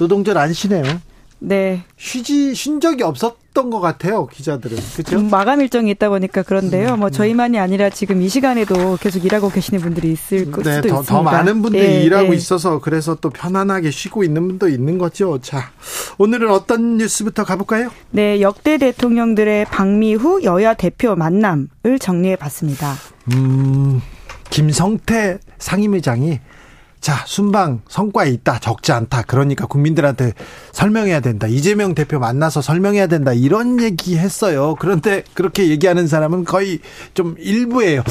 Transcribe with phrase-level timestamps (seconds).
[0.00, 0.82] 노동절 안 쉬네요.
[1.40, 1.82] 네.
[1.98, 5.18] 쉬지 쉰 적이 없었던 것 같아요 기자들은 그렇죠?
[5.18, 6.96] 음, 마감 일정이 있다 보니까 그런데요.
[6.96, 7.10] 뭐 음, 음.
[7.10, 11.02] 저희만이 아니라 지금 이 시간에도 계속 일하고 계시는 분들이 있을 네, 수도 더, 있습니다.
[11.04, 12.36] 더 많은 분들이 네, 일하고 네.
[12.36, 15.38] 있어서 그래서 또 편안하게 쉬고 있는 분도 있는 거죠.
[15.40, 15.70] 자
[16.18, 17.90] 오늘은 어떤 뉴스부터 가볼까요?
[18.10, 22.94] 네, 역대 대통령들의 방미 후 여야 대표 만남을 정리해봤습니다.
[23.32, 24.02] 음,
[24.50, 26.40] 김성태 상임회장이
[27.00, 28.58] 자, 순방 성과에 있다.
[28.58, 29.22] 적지 않다.
[29.22, 30.34] 그러니까 국민들한테
[30.72, 31.46] 설명해야 된다.
[31.46, 33.32] 이재명 대표 만나서 설명해야 된다.
[33.32, 34.76] 이런 얘기 했어요.
[34.78, 36.80] 그런데 그렇게 얘기하는 사람은 거의
[37.14, 38.02] 좀 일부예요.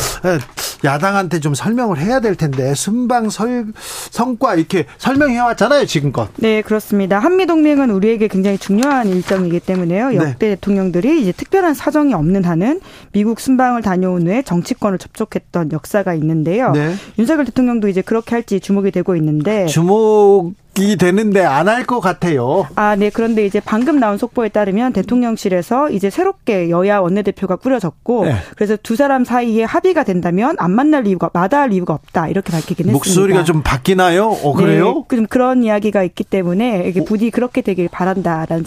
[0.84, 3.68] 야당한테 좀 설명을 해야 될 텐데 순방 설,
[4.10, 6.30] 성과 이렇게 설명해 왔잖아요, 지금껏.
[6.38, 7.20] 네, 그렇습니다.
[7.20, 10.10] 한미 동맹은 우리에게 굉장히 중요한 일정이기 때문에요.
[10.10, 10.16] 네.
[10.16, 10.56] 역대 네.
[10.56, 16.72] 대통령들이 이제 특별한 사정이 없는 한은 미국 순방을 다녀온 후에 정치권을 접촉했던 역사가 있는데요.
[16.72, 16.96] 네.
[17.20, 22.00] 윤석열 대통령도 이제 그렇게 할지 주목 주목이 되고 있는데 주목 이 되는데 안 할 것
[22.00, 22.66] 같아요.
[22.76, 23.10] 아, 네.
[23.10, 28.36] 그런데 이제 방금 나온 속보에 따르면 대통령실에서 이제 새롭게 여야 원내대표가 꾸려졌고 네.
[28.56, 32.94] 그래서 두 사람 사이에 합의가 된다면 안 만날 이유가 마다할 이유가 없다 이렇게 밝히긴 했습니다.
[32.94, 34.26] 목소리가 좀 바뀌나요?
[34.44, 35.06] 어 그래요?
[35.10, 38.66] 네, 좀 그런 이야기가 있기 때문에 이게 부디 그렇게 되길 바란다라는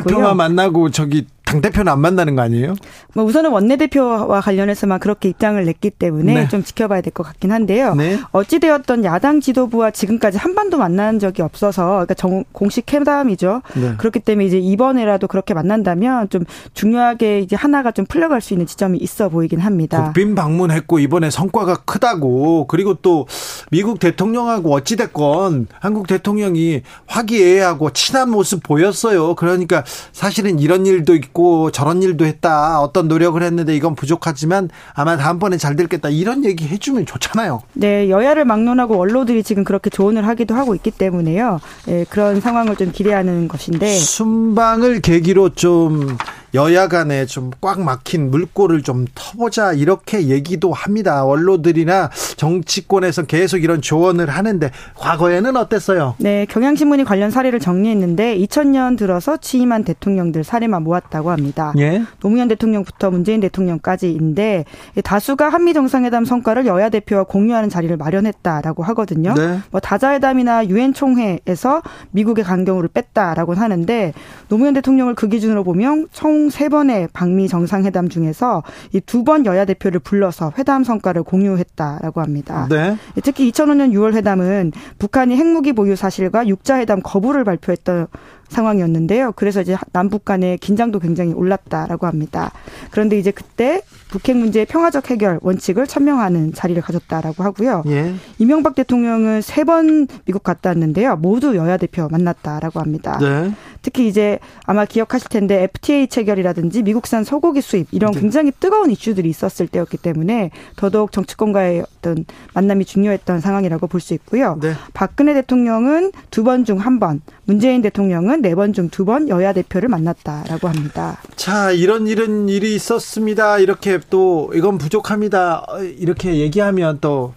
[0.00, 0.34] 있고요.
[0.34, 2.74] 만나고 저기 당 대표는 안 만나는 거 아니에요?
[3.14, 6.48] 뭐 우선은 원내 대표와 관련해서만 그렇게 입장을 냈기 때문에 네.
[6.48, 7.94] 좀 지켜봐야 될 것 같긴 한데요.
[7.94, 8.18] 네.
[8.32, 13.62] 어찌 되었던 야당 지도부와 지금까지 한 번도 만난 적이 없어서 그러니까 정, 공식 회담이죠.
[13.76, 13.94] 네.
[13.98, 18.98] 그렇기 때문에 이제 이번에라도 그렇게 만난다면 좀 중요하게 이제 하나가 좀 풀려갈 수 있는 지점이
[18.98, 20.04] 있어 보이긴 합니다.
[20.06, 23.26] 국빈 방문했고 이번에 성과가 크다고 그리고 또
[23.74, 29.34] 미국 대통령하고 어찌 됐건 한국 대통령이 화기애애하고 친한 모습 보였어요.
[29.34, 32.80] 그러니까 사실은 이런 일도 있고 저런 일도 했다.
[32.80, 36.08] 어떤 노력을 했는데 이건 부족하지만 아마 다음번에 잘 될겠다.
[36.08, 37.62] 이런 얘기 해주면 좋잖아요.
[37.72, 41.58] 네, 여야를 막론하고 원로들이 지금 그렇게 조언을 하기도 하고 있기 때문에요.
[41.88, 46.16] 예, 그런 상황을 좀 기대하는 것인데 순방을 계기로 좀
[46.54, 51.24] 여야 간에 좀 꽉 막힌 물꼬를 좀 터보자 이렇게 얘기도 합니다.
[51.24, 56.14] 원로들이나 정치권에서 계속 이런 조언을 하는데 과거에는 어땠어요?
[56.18, 61.72] 네, 경향신문이 관련 사례를 정리했는데 2000년 들어서 취임한 대통령들 사례만 모았다고 합니다.
[61.78, 62.02] 예?
[62.20, 64.64] 노무현 대통령부터 문재인 대통령까지인데
[65.02, 69.32] 다수가 한미 정상회담 성과를 여야 대표와 공유하는 자리를 마련했다라고 하거든요.
[69.34, 69.58] 네.
[69.70, 74.12] 뭐 다자회담이나 유엔 총회에서 미국의 강경으로 뺐다라고 하는데
[74.48, 78.62] 노무현 대통령을 그 기준으로 보면 총총 세 번의 방미 정상회담 중에서
[78.92, 82.66] 이 두 번 여야 대표를 불러서 회담 성과를 공유했다라고 합니다.
[82.68, 82.96] 네.
[83.22, 88.06] 특히 2005년 6월 회담은 북한이 핵무기 보유 사실과 육자회담 거부를 발표했던
[88.48, 89.32] 상황이었는데요.
[89.36, 92.52] 그래서 이제 남북 간의 긴장도 굉장히 올랐다라고 합니다.
[92.90, 97.82] 그런데 이제 그때 북핵 문제의 평화적 해결 원칙을 천명하는 자리를 가졌다라고 하고요.
[97.86, 98.14] 예.
[98.38, 101.16] 이명박 대통령은 세 번 미국 갔다 왔는데요.
[101.16, 103.18] 모두 여야 대표 만났다라고 합니다.
[103.18, 103.50] 네.
[103.80, 108.20] 특히 이제 아마 기억하실 텐데 FTA 체결이라든지 미국산 소고기 수입 이런 네.
[108.20, 112.24] 굉장히 뜨거운 이슈들이 있었을 때였기 때문에 더더욱 정치권과의 어떤
[112.54, 114.58] 만남이 중요했던 상황이라고 볼 수 있고요.
[114.60, 114.72] 네.
[114.92, 119.52] 박근혜 대통령은 두 번 중 한 번, 문재인 대통령은 네 번 중 두 번 여야
[119.52, 121.18] 대표를 만났다라고 합니다.
[121.36, 123.58] 자, 이런 이런 일이 있었습니다.
[123.58, 125.66] 이렇게 또 이건 부족합니다.
[125.98, 127.34] 이렇게 얘기하면 또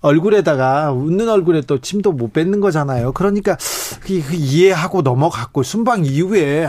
[0.00, 3.12] 얼굴에다가 웃는 얼굴에 또 침도 못 뱉는 거잖아요.
[3.12, 3.56] 그러니까
[4.02, 6.68] 그, 그 이해하고 넘어갔고 순방 이후에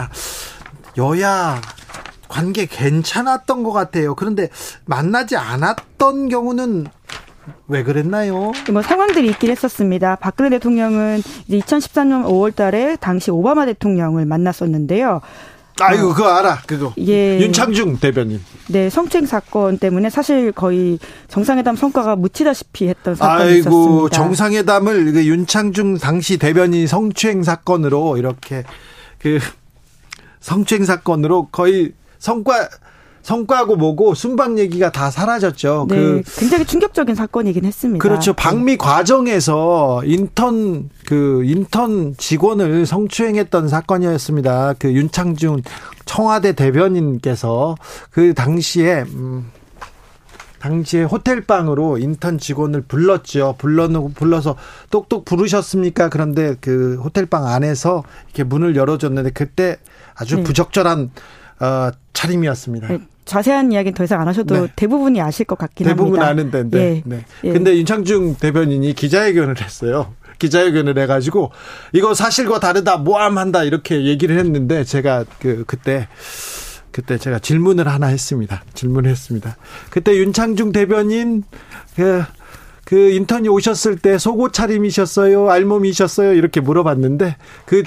[0.97, 1.62] 여야
[2.29, 4.15] 관계 괜찮았던 것 같아요.
[4.15, 4.50] 그런데
[4.85, 6.88] 만나지 않았던 경우는
[7.68, 8.51] 왜 그랬나요?
[8.71, 10.15] 뭐 상황들이 있긴 했었습니다.
[10.15, 15.21] 박근혜 대통령은 이제 2013년 5월 달에 당시 오바마 대통령을 만났었는데요.
[15.80, 16.94] 아이고 그거 알아 그거.
[17.00, 17.39] 예.
[17.39, 18.42] 윤창중 대변인.
[18.68, 23.91] 네 성추행 사건 때문에 사실 거의 정상회담 성과가 묻히다시피 했던 사건이 아이고, 있었습니다.
[23.91, 28.63] 아이고 정상회담을 그 윤창중 당시 대변인 성추행 사건으로 이렇게
[29.19, 29.39] 그
[30.39, 32.69] 성추행 사건으로 거의 성과
[33.25, 35.88] 성과고 뭐고 순방 얘기가 다 사라졌죠.
[35.89, 38.04] 네, 그 굉장히 충격적인 사건이긴 했습니다.
[38.04, 38.33] 그렇죠.
[38.33, 38.77] 방미 네.
[38.77, 44.75] 과정에서 인턴 그 인턴 직원을 성추행했던 사건이었습니다.
[44.77, 45.63] 그 윤창중
[46.06, 47.75] 청와대 대변인께서
[48.12, 49.50] 그 당시에 음
[50.60, 53.56] 당시에 호텔방으로 인턴 직원을 불렀죠.
[53.57, 54.56] 불러놓고 불러서
[54.92, 56.10] 똑똑 부르셨습니까?
[56.10, 59.77] 그런데 그 호텔방 안에서 이렇게 문을 열어줬는데 그때
[60.13, 60.44] 아주 네.
[60.44, 61.10] 부적절한
[61.60, 62.88] 어, 차림이었습니다.
[62.88, 63.00] 네.
[63.25, 64.74] 자세한 이야기는 더 이상 안 하셔도 네.
[64.75, 66.27] 대부분이 아실 것 같긴 대부분 합니다.
[66.36, 66.77] 대부분 아는데.
[66.77, 67.04] 네.
[67.06, 67.25] 네.
[67.44, 67.51] 예.
[67.51, 70.13] 근데 윤창중 대변인이 기자회견을 했어요.
[70.39, 71.51] 기자회견을 해가지고
[71.94, 76.07] 이거 사실과 다르다 모함한다 이렇게 얘기를 했는데 제가 그 그때
[76.92, 78.63] 그때 제가 질문을 하나 했습니다.
[78.74, 79.57] 질문을 했습니다.
[79.89, 81.44] 그때 윤창중 대변인
[81.95, 82.24] 그,
[82.86, 85.50] 그 인턴이 오셨을 때 속옷 차림이셨어요?
[85.50, 86.33] 알몸이셨어요?
[86.33, 87.36] 이렇게 물어봤는데
[87.66, 87.83] 그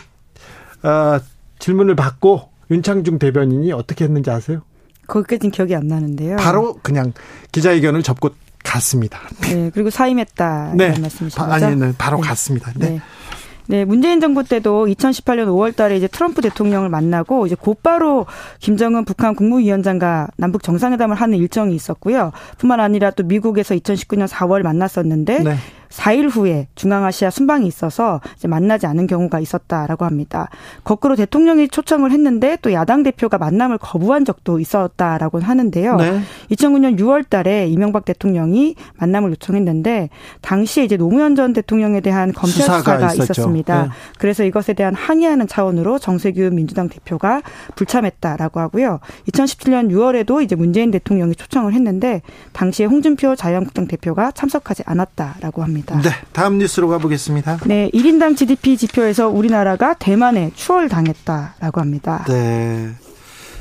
[0.83, 1.19] 어,
[1.59, 4.63] 질문을 받고 윤창중 대변인이 어떻게 했는지 아세요?
[5.09, 6.37] 거기까지는 기억이 안 나는데요.
[6.37, 7.13] 바로 그냥
[7.51, 8.31] 기자회견을 접고
[8.63, 9.21] 갔습니다.
[9.43, 10.93] 네, 그리고 사임했다 네.
[10.93, 11.43] 거죠?
[11.43, 12.29] 아니는 바로 네.
[12.29, 12.73] 갔습니다.
[12.77, 12.91] 네.
[12.91, 13.01] 네.
[13.71, 18.25] 네, 문재인 정부 때도 2018년 5월 달에 이제 트럼프 대통령을 만나고 이제 곧바로
[18.61, 22.33] 김정은 북한 국무위원장과 남북 정상회담을 하는 일정이 있었고요.
[22.57, 25.57] 뿐만 아니라 또 미국에서 2019년 4월 만났었는데 네.
[25.99, 30.49] 4일 후에 중앙아시아 순방이 있어서 만나지 않은 경우가 있었다라고 합니다.
[30.85, 35.97] 거꾸로 대통령이 초청을 했는데 또 야당 대표가 만남을 거부한 적도 있었다라고 하는데요.
[35.97, 36.21] 네.
[36.53, 40.11] 2009년 6월 달에 이명박 대통령이 만남을 요청했는데
[40.41, 43.83] 당시에 이제 노무현 전 대통령에 대한 검찰 수사가, 수사가 있었습니다.
[43.83, 43.89] 네.
[44.19, 47.43] 그래서 이것에 대한 항의하는 차원으로 정세균 민주당 대표가
[47.75, 49.01] 불참했다라고 하고요.
[49.31, 52.23] 2017년 6월에도 이제 문재인 대통령이 초청을 했는데
[52.53, 55.88] 당시에 홍준표 자유한국당 대표가 참석하지 않았다라고 합니다.
[55.89, 56.11] 있습니다.
[56.11, 57.59] 네, 다음 뉴스로 가보겠습니다.
[57.67, 62.25] 네, 1인당 GDP 지표에서 우리나라가 대만에 추월당했다라고 합니다.
[62.29, 62.91] 네.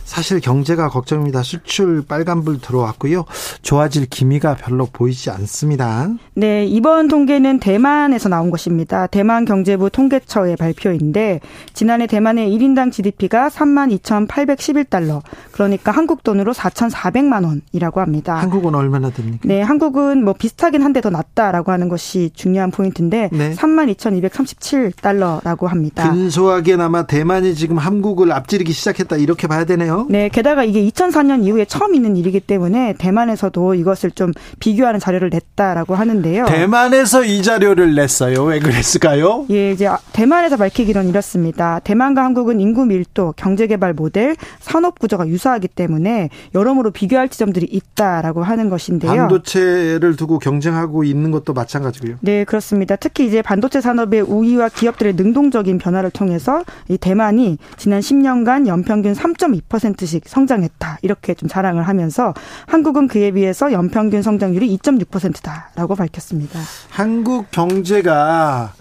[0.08, 1.44] 사실 경제가 걱정입니다.
[1.44, 3.26] 수출 빨간불 들어왔고요.
[3.62, 6.08] 좋아질 기미가 별로 보이지 않습니다.
[6.34, 9.08] 네, 이번 통계는 대만에서 나온 것입니다.
[9.08, 11.42] 대만 경제부 통계처의 발표인데
[11.74, 15.22] 지난해 대만의 1인당 GDP가 32,811달러.
[15.52, 18.38] 그러니까 한국 돈으로 4,400만 원이라고 합니다.
[18.38, 19.40] 한국은 얼마나 됩니까?
[19.44, 23.54] 네, 한국은 뭐 비슷하긴 한데 더 낮다라고 하는 것이 중요한 포인트인데 네.
[23.56, 26.10] 32,237달러라고 합니다.
[26.10, 29.97] 근소하게나마 대만이 지금 한국을 앞지르기 시작했다 이렇게 봐야 되네요.
[30.10, 35.96] 네, 게다가 이게 2004년 이후에 처음 있는 일이기 때문에 대만에서도 이것을 좀 비교하는 자료를 냈다라고
[35.96, 36.46] 하는데요.
[36.46, 38.44] 대만에서 이 자료를 냈어요.
[38.44, 39.46] 왜 그랬을까요?
[39.50, 41.80] 예, 이제 대만에서 밝히기는 이렇습니다.
[41.80, 48.44] 대만과 한국은 인구 밀도, 경제 개발 모델, 산업 구조가 유사하기 때문에 여러모로 비교할 지점들이 있다라고
[48.44, 49.12] 하는 것인데요.
[49.12, 52.18] 반도체를 두고 경쟁하고 있는 것도 마찬가지고요.
[52.22, 52.96] 네, 그렇습니다.
[52.96, 59.87] 특히 이제 반도체 산업의 우위와 기업들의 능동적인 변화를 통해서 이 대만이 지난 10년간 연평균 3.2%
[59.94, 61.00] 2.6%씩 성장했다.
[61.02, 62.34] 이렇게 좀 자랑을 하면서
[62.68, 66.60] 한국은 그에 비해서 연평균 성장률이 2.6%다라고 밝혔습니다.
[66.90, 68.74] 한국 경제가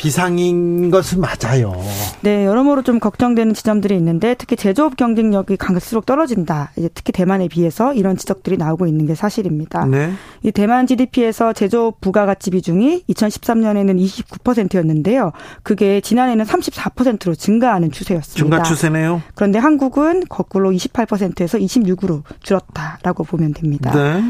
[0.00, 1.74] 비상인 것은 맞아요.
[2.22, 6.70] 네, 여러모로 좀 걱정되는 지점들이 있는데 특히 제조업 경쟁력이 갈수록 떨어진다.
[6.78, 9.84] 이제 특히 대만에 비해서 이런 지적들이 나오고 있는 게 사실입니다.
[9.84, 10.10] 네.
[10.42, 15.32] 이 대만 GDP에서 제조업 부가가치 비중이 2013년에는 29%였는데요.
[15.62, 18.56] 그게 지난해는 34%로 증가하는 추세였습니다.
[18.56, 19.20] 증가 추세네요.
[19.34, 23.92] 그런데 한국은 거꾸로 28%에서 26으로 줄었다라고 보면 됩니다.
[23.92, 24.22] 네.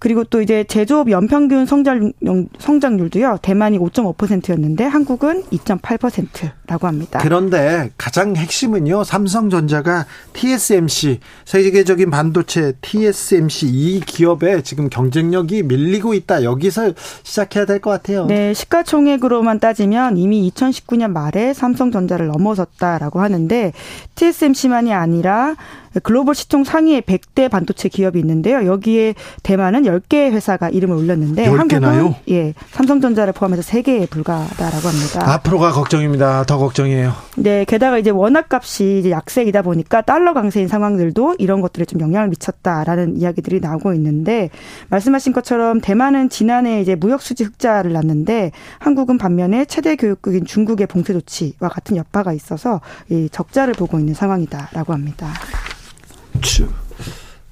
[0.00, 2.12] 그리고 또 이제 제조업 연평균 성장,
[2.58, 7.20] 성장률도요, 대만이 5.5%였는데 한국은 2.8%라고 합니다.
[7.22, 16.44] 그런데 가장 핵심은요, 삼성전자가 TSMC, 세계적인 반도체 TSMC 이 기업에 지금 경쟁력이 밀리고 있다.
[16.44, 16.92] 여기서
[17.22, 18.24] 시작해야 될 것 같아요.
[18.24, 23.72] 네, 시가총액으로만 따지면 이미 2019년 말에 삼성전자를 넘어섰다라고 하는데
[24.14, 25.56] TSMC만이 아니라
[26.02, 28.64] 글로벌 시총 상위의 100대 반도체 기업이 있는데요.
[28.66, 31.58] 여기에 대만은 10개 회사가 이름을 올렸는데 10개나요?
[31.58, 35.32] 한국은 예, 삼성전자를 포함해서 3개에 불과하다라고 합니다.
[35.32, 36.44] 앞으로가 걱정입니다.
[36.44, 37.12] 더 걱정이에요.
[37.36, 42.28] 네, 게다가 이제 원화 값이 이제 약세이다 보니까 달러 강세인 상황들도 이런 것들에 좀 영향을
[42.28, 44.50] 미쳤다라는 이야기들이 나오고 있는데
[44.88, 51.12] 말씀하신 것처럼 대만은 지난해 이제 무역 수지 흑자를 났는데 한국은 반면에 최대 교육국인 중국의 봉쇄
[51.12, 55.28] 조치와 같은 여파가 있어서 이 적자를 보고 있는 상황이다라고 합니다.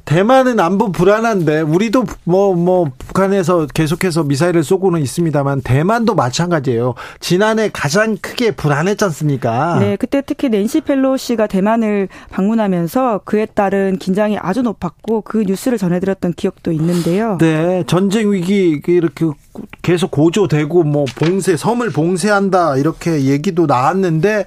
[0.08, 6.94] 대만은 안보 불안한데 우리도 뭐뭐 뭐 북한에서 계속해서 미사일을 쏘고는 있습니다만 대만도 마찬가지예요.
[7.20, 9.78] 지난해 가장 크게 불안했지 않습니까?
[9.80, 16.32] 네, 그때 특히 낸시 펠로시가 대만을 방문하면서 그에 따른 긴장이 아주 높았고 그 뉴스를 전해드렸던
[16.32, 17.36] 기억도 있는데요.
[17.38, 19.26] 네, 전쟁 위기 이렇게
[19.82, 24.46] 계속 고조되고 뭐 봉쇄 섬을 봉쇄한다 이렇게 얘기도 나왔는데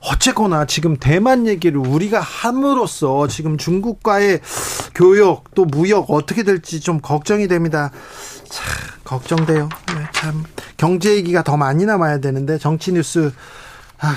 [0.00, 4.40] 어쨌거나 지금 대만 얘기를 우리가 함으로써 지금 중국과의
[4.94, 7.90] 교역 또 무역 어떻게 될지 좀 걱정이 됩니다.
[8.48, 8.66] 참
[9.04, 9.68] 걱정돼요.
[9.88, 10.44] 네, 참
[10.76, 13.32] 경제 얘기가 더 많이 남아야 되는데 정치 뉴스
[14.00, 14.16] 아,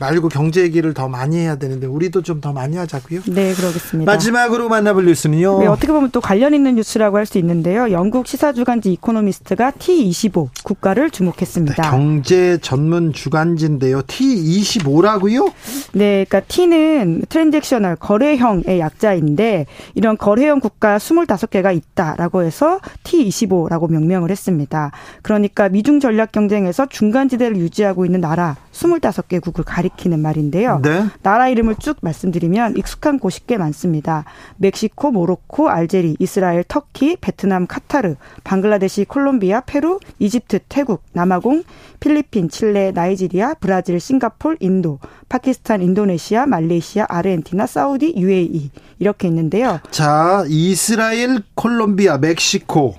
[0.00, 3.22] 말고 경제 얘기를 더 많이 해야 되는데 우리도 좀 더 많이 하자고요.
[3.26, 4.12] 네, 그러겠습니다.
[4.12, 5.58] 마지막으로 만나볼 뉴스는요.
[5.58, 7.90] 네, 어떻게 보면 또 관련 있는 뉴스라고 할 수 있는데요.
[7.90, 11.82] 영국 시사 주간지 이코노미스트가 T25 국가를 주목했습니다.
[11.82, 14.02] 네, 경제 전문 주간지인데요.
[14.02, 15.52] T25라고요?
[15.92, 24.92] 네, 그러니까 T는 transactional 거래형의 약자인데 이런 거래형 국가 25개가 있다라고 해서 T25라고 명명을 했습니다.
[25.22, 30.80] 그러니까 미중 전략 경쟁에서 중간지대를 유지하고 있는 나라 25개국을 가리키는 말인데요.
[30.82, 31.06] 네.
[31.22, 34.24] 나라 이름을 쭉 말씀드리면 익숙한 곳이 꽤 많습니다.
[34.56, 41.64] 멕시코, 모로코, 알제리, 이스라엘, 터키, 베트남, 카타르, 방글라데시, 콜롬비아, 페루, 이집트, 태국, 남아공,
[42.00, 48.70] 필리핀, 칠레, 나이지리아, 브라질, 싱가폴, 인도, 파키스탄, 인도네시아, 말레이시아, 아르헨티나, 사우디, UAE
[49.00, 49.80] 이렇게 있는데요.
[49.90, 52.94] 자, 이스라엘, 콜롬비아, 멕시코,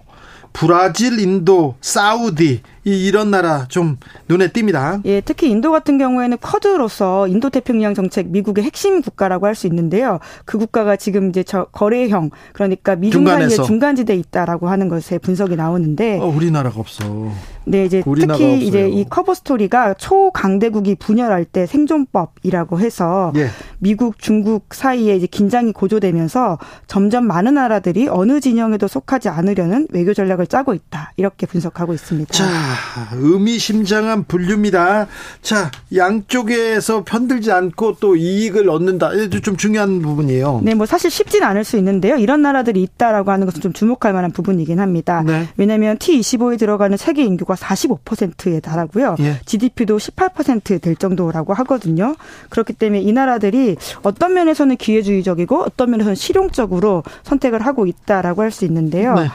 [0.51, 5.01] 브라질, 인도, 사우디 이런 나라 좀 눈에 띕니다.
[5.05, 10.19] 예, 특히 인도 같은 경우에는 쿼드로서 인도 태평양 정책 미국의 핵심 국가라고 할 수 있는데요.
[10.45, 16.19] 그 국가가 지금 이제 저 거래형 그러니까 미중 사이에 중간지대에 있다라고 하는 것에 분석이 나오는데
[16.19, 17.29] 어, 우리나라가 없어.
[17.65, 18.55] 네, 이제 특히 없어요.
[18.55, 23.49] 이제 이 커버 스토리가 초강대국이 분열할 때 생존법이라고 해서 예.
[23.77, 30.47] 미국, 중국 사이에 이제 긴장이 고조되면서 점점 많은 나라들이 어느 진영에도 속하지 않으려는 외교 전략을
[30.47, 31.11] 짜고 있다.
[31.17, 32.33] 이렇게 분석하고 있습니다.
[32.33, 32.45] 자,
[33.13, 35.07] 의미심장한 분류입니다.
[35.41, 39.13] 자, 양쪽에서 편들지 않고 또 이익을 얻는다.
[39.13, 40.61] 이도 좀 중요한 부분이에요.
[40.63, 42.17] 네, 뭐 사실 쉽진 않을 수 있는데요.
[42.17, 45.23] 이런 나라들이 있다라고 하는 것은 좀 주목할 만한 부분이긴 합니다.
[45.25, 45.47] 네.
[45.57, 49.15] 왜냐하면 T25에 들어가는 세계 인구가 45%에 달하고요.
[49.19, 49.39] 예.
[49.45, 52.15] GDP도 18%될 정도라고 하거든요.
[52.49, 58.65] 그렇기 때문에 이 나라들이 어떤 면에서는 기회주의적이고 어떤 면에서는 실용적으로 선택을 하고 있다라고 할 수
[58.65, 59.13] 있는데요.
[59.13, 59.27] 네.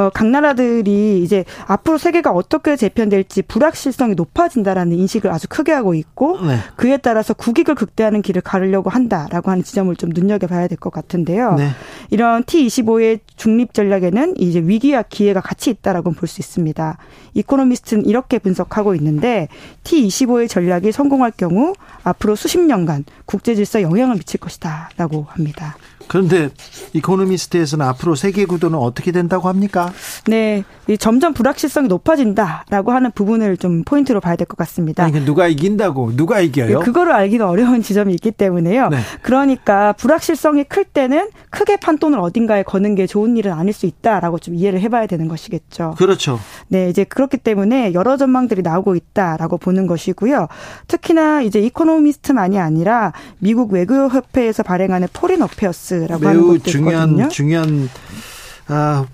[0.00, 6.40] 어, 각 나라들이 이제 앞으로 세계가 어떻게 재편될지 불확실성이 높아진다라는 인식을 아주 크게 하고 있고
[6.40, 6.56] 네.
[6.76, 11.56] 그에 따라서 국익을 극대화하는 길을 가르려고 한다라고 하는 지점을 좀 눈여겨봐야 될 것 같은데요.
[11.56, 11.68] 네.
[12.08, 16.96] 이런 T25의 중립 전략에는 이제 위기와 기회가 같이 있다라고 볼 수 있습니다.
[17.34, 19.48] 이코노미스트는 이렇게 분석하고 있는데
[19.84, 25.76] T25의 전략이 성공할 경우 앞으로 수십 년간 국제 질서에 영향을 미칠 것이다라고 합니다.
[26.10, 26.50] 그런데
[26.92, 29.92] 이코노미스트에서는 앞으로 세계 구도는 어떻게 된다고 합니까?
[30.26, 30.64] 네,
[30.98, 35.04] 점점 불확실성이 높아진다라고 하는 부분을 좀 포인트로 봐야 될 것 같습니다.
[35.04, 36.80] 아니, 누가 이긴다고 누가 이겨요?
[36.80, 38.88] 네, 그거를 알기가 어려운 지점이 있기 때문에요.
[38.88, 38.98] 네.
[39.22, 44.56] 그러니까 불확실성이 클 때는 크게 판돈을 어딘가에 거는 게 좋은 일은 아닐 수 있다라고 좀
[44.56, 45.94] 이해를 해봐야 되는 것이겠죠.
[45.96, 46.40] 그렇죠.
[46.66, 50.48] 네, 이제 그렇기 때문에 여러 전망들이 나오고 있다라고 보는 것이고요.
[50.88, 57.28] 특히나 이제 이코노미스트만이 아니라 미국 외교협회에서 발행하는 포린 어페어스 라고 하는 것도 중요한 있거든요.
[57.28, 57.88] 중요한
[58.68, 59.06] 아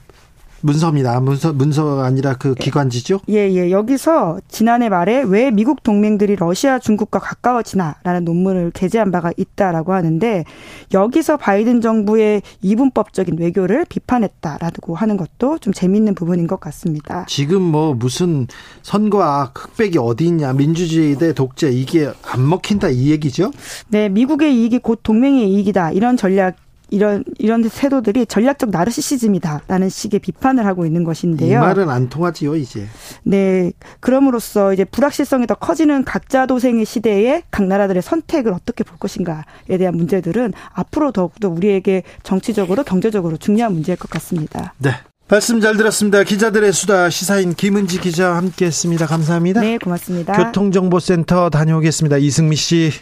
[0.62, 1.21] 문서입니다.
[1.21, 3.21] 문서 문서가 아니라 그 기관지죠?
[3.28, 3.71] 예, 예.
[3.71, 10.45] 여기서 지난해 말에 왜 미국 동맹들이 러시아, 중국과 가까워지나라는 논문을 게재한 바가 있다라고 하는데
[10.93, 17.26] 여기서 바이든 정부의 이분법적인 외교를 비판했다라고 하는 것도 좀 재미있는 부분인 것 같습니다.
[17.28, 18.49] 지금 뭐 무슨
[18.83, 23.52] 선거와 흑백이 어디 있냐, 민주주의 대 독재 이게 안 먹힌다 이 얘기죠?
[23.88, 26.57] 네, 미국의 이익이 곧 동맹의 이익이다 이런 전략
[26.90, 31.59] 이런 이런 태도들이 전략적 나르시시즘이다라는 식의 비판을 하고 있는 것인데요.
[31.59, 32.87] 이 말은 안 통하지요 이제.
[33.25, 39.78] 네, 그럼으로써 이제 불확실성이 더 커지는 각자 도생의 시대에 각 나라들의 선택을 어떻게 볼 것인가에
[39.78, 44.75] 대한 문제들은 앞으로 더욱더 우리에게 정치적으로 경제적으로 중요한 문제일 것 같습니다.
[44.78, 44.93] 네.
[45.28, 46.23] 말씀 잘 들었습니다.
[46.23, 49.07] 기자들의 수다 시사인 김은지 기자 함께했습니다.
[49.07, 49.61] 감사합니다.
[49.61, 50.33] 네, 고맙습니다.
[50.35, 52.19] 교통정보센터 다녀오겠습니다.
[52.19, 52.93] 이승미 씨.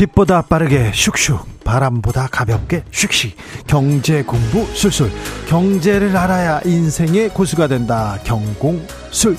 [0.00, 3.32] 빛보다 빠르게 슉슉 바람보다 가볍게 슉슉
[3.66, 5.10] 경제 공부 술술.
[5.46, 8.18] 경제를 알아야 인생의 고수가 된다.
[8.24, 9.36] 경공술.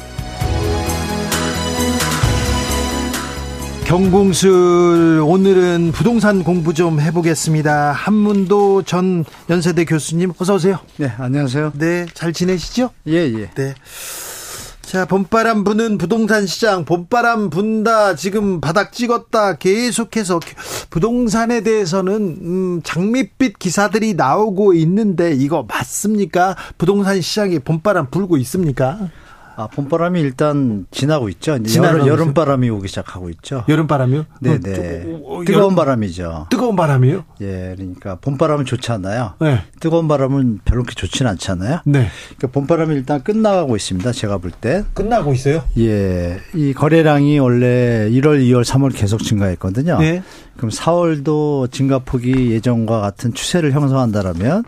[3.86, 5.24] 경공술.
[5.26, 7.92] 오늘은 부동산 공부 좀 해보겠습니다.
[7.94, 10.78] 한문도 전 연세대 교수님 어서 오세요.
[10.98, 11.72] 네 안녕하세요.
[11.76, 12.92] 네잘 지내시죠?
[13.08, 13.50] 예예 예.
[13.56, 13.74] 네.
[14.92, 20.42] 자, 봄바람 부는 부동산 시장, 봄바람 분다, 지금 바닥 찍었다, 계속해서
[20.90, 26.58] 부동산에 대해서는, 음, 장밋빛 기사들이 나오고 있는데, 이거 맞습니까?
[26.78, 29.00] 부동산 시장에 봄바람 불고 있습니까?
[29.62, 31.56] 아, 봄바람이 일단 지나고 있죠.
[31.58, 33.64] 이제 여름, 여름 바람이 오기 시작하고 있죠.
[33.70, 34.26] 여름바람이요?
[34.40, 34.60] 네네.
[34.60, 35.22] 네.
[35.24, 36.48] 어, 뜨거운 바람이죠.
[36.50, 37.24] 뜨거운 바람이요?
[37.42, 39.34] 예, 그러니까 봄바람은 좋지 않아요.
[39.40, 39.62] 네.
[39.80, 41.82] 뜨거운 바람은 별로 그렇게 좋지는 않잖아요.
[41.86, 42.08] 네.
[42.38, 44.12] 그러니까 봄바람이 일단 끝나가고 있습니다.
[44.14, 44.84] 제가 볼 때.
[44.96, 45.64] 끝나고 있어요?
[45.78, 46.40] 예.
[46.56, 50.00] 이 거래량이 원래 1월, 2월, 3월 계속 증가했거든요.
[50.00, 50.24] 네.
[50.58, 54.64] 그럼 4월도 증가폭이 예전과 같은 추세를 형성한다라면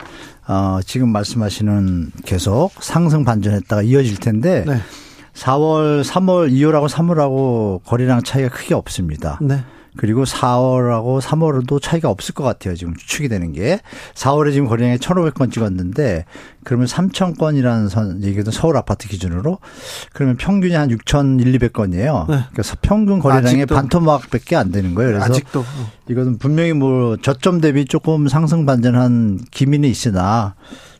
[0.46, 4.78] 어, 지금 말씀하시는 계속 상승 반전했다가 이어질 텐데 네.
[5.34, 9.38] 4월, 3월, 2월하고 3월하고 거래량 차이가 크게 없습니다.
[9.42, 9.64] 네.
[9.96, 12.74] 그리고 4월하고 3월도 차이가 없을 것 같아요.
[12.74, 13.80] 지금 추측이 되는 게.
[14.14, 16.24] 4월에 지금 거래량이 1,500건 찍었는데
[16.64, 19.58] 그러면 3,000건이라는 선, 얘기도 서울 아파트 기준으로
[20.12, 22.30] 그러면 평균이 한 6,100건이에요.
[22.30, 22.40] 네.
[22.52, 25.12] 그래서 평균 거래량의 반토막밖에 안 되는 거예요.
[25.12, 25.64] 그래서 아직도.
[26.08, 30.54] 이거는 분명히 뭐 저점 대비 조금 상승 반전한 기미는 있으나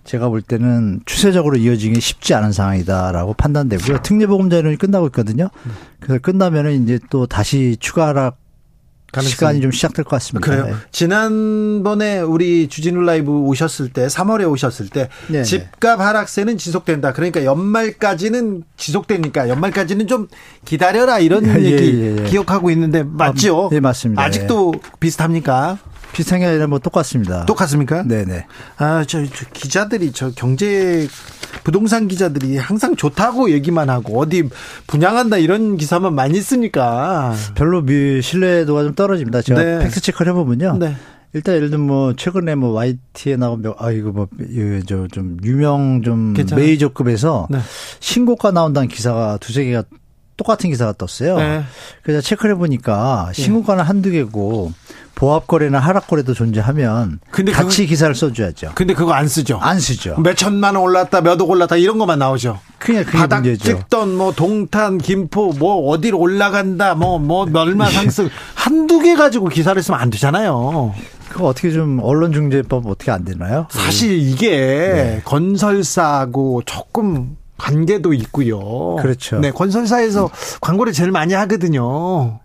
[0.05, 4.03] 제가 볼 때는 추세적으로 이어지기 쉽지 않은 상황이다라고 판단되고요.
[4.03, 5.49] 특례보금자료는 끝나고 있거든요.
[5.65, 5.73] 네.
[5.99, 8.44] 그래서 끝나면은 이제 또 다시 추가 하락
[9.15, 9.31] 가능성이.
[9.31, 10.45] 시간이 좀 시작될 것 같습니다.
[10.45, 10.67] 그래요.
[10.67, 10.75] 네.
[10.91, 15.39] 지난번에 우리 주진우 라이브 오셨을 때 3월에 오셨을 때 네네.
[15.39, 15.43] 네.
[15.45, 17.13] 집값 하락세는 지속된다.
[17.13, 20.29] 그러니까 연말까지는 지속되니까 연말까지는 좀
[20.65, 22.23] 기다려라 이런 예, 얘기 예, 예.
[22.25, 23.67] 기억하고 있는데 맞죠?
[23.67, 24.23] 아, 네, 맞습니다.
[24.23, 25.79] 아직도 비슷합니까?
[26.15, 27.45] 비슷한 게 아니라 뭐 똑같습니다.
[27.45, 28.05] 똑같습니까?
[28.05, 28.47] 네네.
[28.79, 31.07] 아, 저, 저 기자들이 저 경제
[31.65, 34.49] 부동산 기자들이 항상 좋다고 얘기만 하고 어디
[34.87, 39.43] 분양한다 이런 기사만 많이 쓰니까 별로 미, 신뢰도가 좀 떨어집니다.
[39.43, 39.79] 제가 네.
[39.81, 40.79] 팩트 체크를 해보면요.
[40.79, 40.97] 네.
[41.33, 46.65] 일단 예를 들면 뭐 최근에 뭐 YT에 나온 아 이거 뭐저 좀 유명 좀 괜찮아요.
[46.65, 47.59] 메이저급에서 네.
[47.99, 49.83] 신고가 나온다는 기사가 두세 개가
[50.37, 51.37] 똑같은 기사가 떴어요.
[51.39, 51.65] 네.
[52.03, 53.43] 그래서 체크를 해보니까 네.
[53.43, 54.73] 신고가는 한두 개고
[55.15, 58.73] 보합거래나 하락거래도 존재하면 근데 같이 그거, 기사를 써줘야죠.
[58.75, 59.59] 근데 그거 안 쓰죠.
[59.59, 60.17] 안 쓰죠.
[60.19, 62.59] 몇 천만 원 올랐다, 몇 억 올랐다 이런 것만 나오죠.
[62.79, 63.65] 그냥 그게 바닥 문제죠.
[63.79, 69.81] 찍던 뭐 동탄, 김포 뭐 어디로 올라간다, 뭐뭐 뭐 얼마 상승 한두 개 가지고 기사를
[69.81, 70.93] 쓰면 안 되잖아요.
[71.29, 73.67] 그거 어떻게 좀 언론중재법 어떻게 안 되나요?
[73.71, 75.23] 사실 이게 네.
[75.25, 78.97] 건설사하고 조금 관계도 있고요.
[78.97, 79.39] 그렇죠.
[79.39, 82.41] 네, 건설사에서 광고를 제일 많이 하거든요.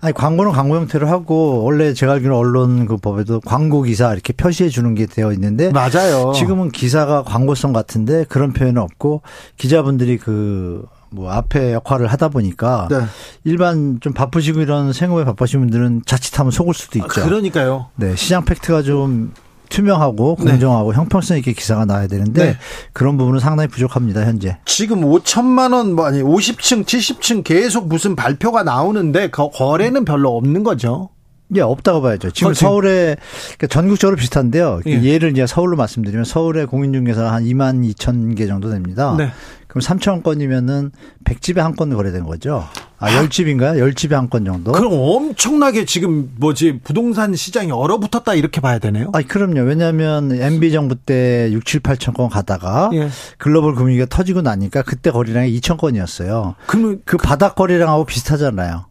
[0.00, 4.68] 아니 광고는 광고 형태로 하고 원래 제가 알기로 언론 그 법에도 광고 기사 이렇게 표시해
[4.68, 6.32] 주는 게 되어 있는데 맞아요.
[6.34, 9.22] 지금은 기사가 광고성 같은데 그런 표현은 없고
[9.56, 12.98] 기자분들이 그 뭐 앞에 역할을 하다 보니까 네.
[13.44, 17.22] 일반 좀 바쁘시고 이런 생업에 바쁘신 분들은 자칫하면 속을 수도 있죠.
[17.22, 17.86] 아, 그러니까요.
[17.96, 19.32] 네, 시장 팩트가 좀
[19.68, 20.52] 투명하고 네.
[20.52, 20.98] 공정하고 네.
[20.98, 22.56] 형평성 있게 기사가 나야 되는데 네.
[22.92, 24.58] 그런 부분은 상당히 부족합니다 현재.
[24.64, 31.10] 지금 5천만 원뭐 아니 50층 70층 계속 무슨 발표가 나오는데 거래는 별로 없는 거죠.
[31.54, 32.30] 예, 없다고 봐야죠.
[32.32, 32.60] 지금 그렇지.
[32.60, 33.16] 서울에
[33.56, 34.80] 그러니까 전국적으로 비슷한데요.
[34.86, 35.18] 예.
[35.18, 39.14] 를 이제 서울로 말씀드리면 서울의 공인중개사 한 2만 2천 개 정도 됩니다.
[39.16, 39.30] 네.
[39.76, 40.90] 그럼 3천 건이면은
[41.24, 42.64] 100집에 한 건 거래된 거죠.
[42.98, 43.76] 아, 10집인가요?
[43.92, 44.72] 10집에 한 건 정도?
[44.72, 49.10] 그럼 엄청나게 지금 뭐지 부동산 시장이 얼어붙었다 이렇게 봐야 되네요?
[49.12, 49.60] 아, 그럼요.
[49.60, 53.10] 왜냐하면 MB 정부 때 6, 7, 8천 건 가다가 예.
[53.36, 56.54] 글로벌 금융위기가 터지고 나니까 그때 거래량이 2천 건이었어요.
[56.66, 58.86] 그러면 그 바닥 거래량하고 비슷하잖아요.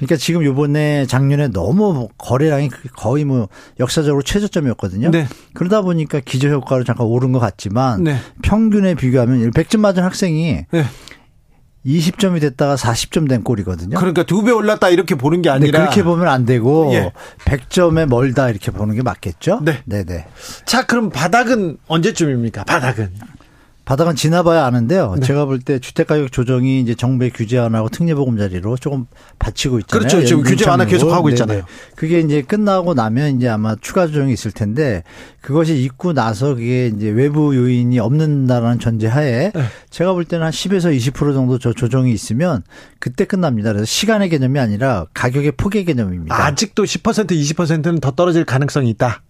[0.00, 5.10] 그러니까 지금 요번에 작년에 너무 거래량이 거의 뭐 역사적으로 최저점이었거든요.
[5.10, 5.26] 네.
[5.52, 8.16] 그러다 보니까 기저 효과로 잠깐 오른 것 같지만 네.
[8.42, 10.84] 평균에 비교하면 100점 맞은 학생이 네.
[11.84, 13.98] 20점이 됐다가 40점 된 꼴이거든요.
[13.98, 17.12] 그러니까 두 배 올랐다 이렇게 보는 게 아니라 그렇게 보면 안 되고 예.
[17.44, 19.60] 100점에 멀다 이렇게 보는 게 맞겠죠?
[19.62, 19.80] 네.
[19.84, 20.26] 네, 네.
[20.64, 22.64] 자, 그럼 바닥은 언제쯤입니까?
[22.64, 23.10] 바닥은.
[23.90, 25.16] 바닥은 지나봐야 아는데요.
[25.18, 25.26] 네.
[25.26, 29.06] 제가 볼 때 주택가격 조정이 이제 정부의 규제 완화하고 특례보금자리로 조금
[29.40, 30.08] 받치고 있잖아요.
[30.08, 30.24] 그렇죠.
[30.24, 31.56] 지금 규제 완화 계속 하고 있잖아요.
[31.58, 31.66] 네네.
[31.96, 35.02] 그게 이제 끝나고 나면 이제 아마 추가 조정이 있을 텐데
[35.40, 39.64] 그것이 있고 나서 그게 이제 외부 요인이 없는다라는 전제하에 네.
[39.90, 42.62] 제가 볼 때는 한 10에서 20% 정도 저 조정이 있으면
[43.00, 43.72] 그때 끝납니다.
[43.72, 46.46] 그래서 시간의 개념이 아니라 가격의 폭의 개념입니다.
[46.46, 49.22] 아직도 10% 20%는 더 떨어질 가능성이 있다.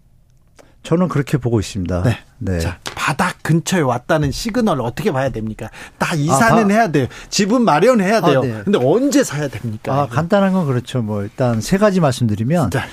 [0.83, 2.03] 저는 그렇게 보고 있습니다.
[2.03, 2.19] 네.
[2.39, 2.59] 네.
[2.59, 5.69] 자, 바닥 근처에 왔다는 시그널 어떻게 봐야 됩니까?
[5.99, 7.07] 다 이사는 아, 해야 돼요.
[7.31, 8.39] 집은 마련해야 아, 돼요.
[8.39, 8.61] 아, 네.
[8.65, 9.93] 근데 언제 사야 됩니까?
[9.93, 11.03] 아, 간단한 건 그렇죠.
[11.03, 12.85] 뭐 일단 세 가지 말씀드리면 자.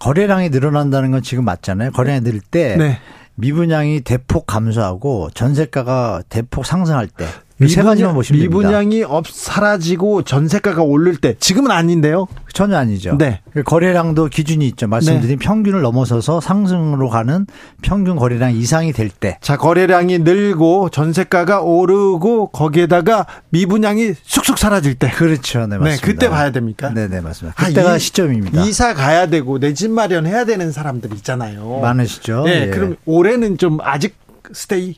[0.00, 1.92] 거래량이 늘어난다는 건 지금 맞잖아요.
[1.92, 2.76] 거래량이 늘 때.
[2.76, 2.98] 네.
[3.36, 7.24] 미분양이 대폭 감소하고 전세가가 대폭 상승할 때
[7.68, 12.26] 세 가지만 보시면 미분양이 없 사라지고 전세가가 오를 때 지금은 아닌데요.
[12.52, 13.16] 전혀 아니죠.
[13.18, 13.40] 네.
[13.52, 14.86] 그 거래량도 기준이 있죠.
[14.88, 15.44] 말씀드린 네.
[15.44, 17.46] 평균을 넘어서서 상승으로 가는
[17.82, 19.38] 평균 거래량 이상이 될 때.
[19.40, 25.10] 자, 거래량이 늘고 전세가가 오르고 거기에다가 미분양이 쑥쑥 사라질 때.
[25.10, 25.60] 그렇죠.
[25.66, 25.90] 네, 맞습니다.
[25.90, 26.90] 네, 그때 봐야 됩니까?
[26.94, 27.54] 네, 네, 맞습니다.
[27.62, 28.62] 그때가 아, 이, 시점입니다.
[28.64, 31.78] 이사 가야 되고 내 집 마련해야 되는 사람들 있잖아요.
[31.80, 32.42] 많으시죠.
[32.44, 32.66] 네, 예.
[32.70, 34.14] 그럼 올해는 좀 아직
[34.52, 34.96] 스테이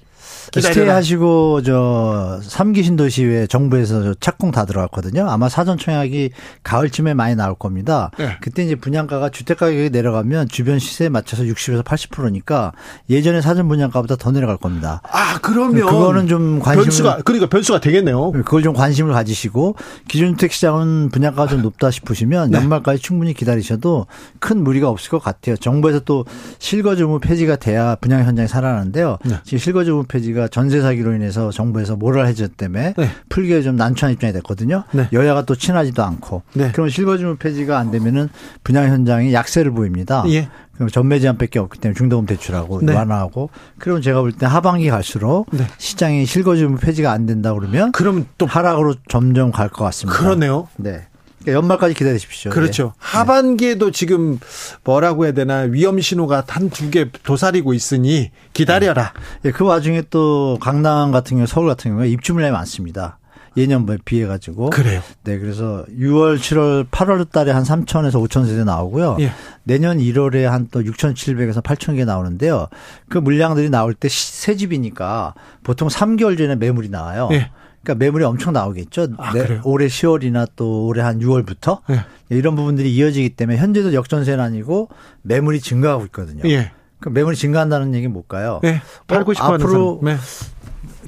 [0.60, 5.28] 스테이 하시고 저 3기 신도시에 정부에서 착공 다 들어갔거든요.
[5.28, 6.30] 아마 사전 청약이
[6.62, 8.10] 가을쯤에 많이 나올 겁니다.
[8.18, 8.36] 네.
[8.40, 12.72] 그때 이제 분양가가 주택 가격이 내려가면 주변 시세에 맞춰서 60에서 80%니까
[13.08, 15.00] 예전에 사전 분양가보다 더 내려갈 겁니다.
[15.04, 18.32] 아, 그러면 그거는 좀 관심을 변수가 그러니까 변수가 되겠네요.
[18.32, 19.76] 그걸 좀 관심을 가지시고
[20.08, 22.58] 기준주택 시장은 분양가가 좀 높다 싶으시면 네.
[22.58, 24.06] 연말까지 충분히 기다리셔도
[24.38, 25.56] 큰 무리가 없을 것 같아요.
[25.56, 26.26] 정부에서 또
[26.58, 29.18] 실거주무 폐지가 돼야 분양 현장이 살아나는데요.
[29.24, 29.36] 네.
[29.44, 33.08] 지금 실거주무 폐지가 우리가 전세 사기로 인해서 정부에서 모랄 해제 때문에 네.
[33.28, 34.84] 풀기에 좀 난처한 입장이 됐거든요.
[34.92, 35.08] 네.
[35.12, 36.42] 여야가 또 친하지도 않고.
[36.54, 36.72] 네.
[36.72, 38.28] 그럼 실거주물 폐지가 안 되면은
[38.64, 40.24] 분양 현장이 약세를 보입니다.
[40.28, 40.48] 예.
[40.74, 42.94] 그럼 전매 제한밖에 없기 때문에 중도금 대출하고 네.
[42.94, 45.66] 완화하고 그러면 제가 볼 때 하반기 갈수록 네.
[45.78, 50.18] 시장이 실거주물 폐지가 안 된다 그러면 그럼 또 하락으로 점점 갈 것 같습니다.
[50.18, 50.68] 그러네요.
[50.76, 51.06] 네.
[51.42, 52.50] 그러니까 연말까지 기다리십시오.
[52.50, 52.84] 그렇죠.
[52.84, 52.90] 네.
[52.98, 54.38] 하반기에도 지금
[54.84, 59.12] 뭐라고 해야 되나 위험 신호가 한 두 개 도사리고 있으니 기다려라.
[59.42, 59.50] 네.
[59.52, 63.18] 그 와중에 또 강남 같은 경우, 서울 같은 경우에 입주 물량이 많습니다.
[63.54, 64.70] 예년에 비해 가지고.
[64.70, 65.02] 그래요.
[65.24, 69.18] 네, 그래서 6월, 7월, 8월 달에 한 3천에서 5천 세대 나오고요.
[69.20, 69.32] 예.
[69.64, 72.68] 내년 1월에 한 또 6,700에서 8천 개 나오는데요.
[73.10, 77.28] 그 물량들이 나올 때 새 집이니까 보통 3개월 전에 매물이 나와요.
[77.32, 77.50] 예.
[77.82, 79.08] 그러니까 매물이 엄청 나오겠죠.
[79.18, 82.00] 아, 네, 올해 10월이나 또 올해 한 6월부터 네.
[82.30, 84.88] 이런 부분들이 이어지기 때문에 현재도 역전세는 아니고
[85.22, 86.42] 매물이 증가하고 있거든요.
[86.48, 86.72] 예.
[87.00, 88.60] 그 매물이 증가한다는 얘기는 뭘까요?
[88.62, 88.80] 네.
[89.08, 90.16] 팔고 싶어 어, 앞으로 네.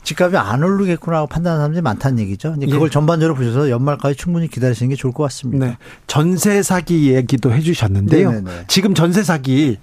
[0.02, 2.56] 집값이 안 오르겠구나 하고 판단하는 사람들이 많다는 얘기죠.
[2.58, 2.90] 그걸 예.
[2.90, 5.66] 전반적으로 보셔서 연말까지 충분히 기다리시는 게 좋을 것 같습니다.
[5.66, 5.78] 네.
[6.06, 8.30] 전세 사기 얘기도 해 주셨는데요.
[8.32, 8.64] 네네네.
[8.66, 9.78] 지금 전세 사기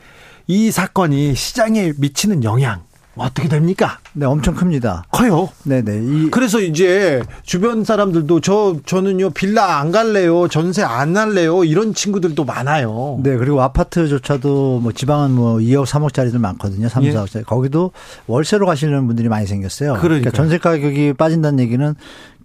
[0.47, 2.83] 이 사건이 시장에 미치는 영향
[3.15, 3.99] 어떻게 됩니까?
[4.13, 5.03] 네, 엄청 큽니다.
[5.11, 5.49] 커요.
[5.63, 6.01] 네네.
[6.03, 12.43] 이 그래서 이제 주변 사람들도 저 저는요 빌라 안 갈래요, 전세 안 할래요 이런 친구들도
[12.45, 13.19] 많아요.
[13.21, 16.87] 네, 그리고 아파트조차도 뭐 지방은 뭐 2억, 3억짜리들 많거든요.
[16.87, 17.13] 3, 예.
[17.13, 17.45] 4억짜리.
[17.45, 17.91] 거기도
[18.27, 19.93] 월세로 가시는 분들이 많이 생겼어요.
[19.93, 21.95] 그러니까, 그러니까 전세 가격이 빠진다는 얘기는